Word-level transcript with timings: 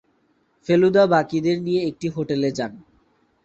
ফেলুদা 0.67 1.03
বাকিদের 1.13 1.57
নিয়ে 1.61 1.81
একটি 1.89 2.07
হোটেলে 2.09 2.49
যান। 2.57 2.71